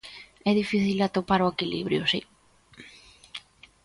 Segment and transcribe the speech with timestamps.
[0.49, 2.21] É difícil atopar o equilibrio, si.